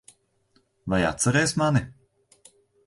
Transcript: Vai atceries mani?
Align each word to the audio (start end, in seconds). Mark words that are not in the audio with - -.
Vai 0.93 1.01
atceries 1.11 1.55
mani? 1.63 1.83